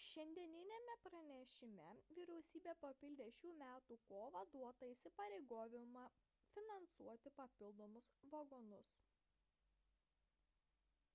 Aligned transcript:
šiandieniniame 0.00 0.92
pranešime 1.06 1.86
vyriausybė 2.18 2.74
papildė 2.84 3.26
šių 3.38 3.50
metų 3.62 3.96
kovą 4.10 4.42
duotą 4.52 4.90
įsipareigojimą 4.92 6.04
finansuoti 6.58 7.34
papildomus 7.40 8.12
vagonus 8.36 8.94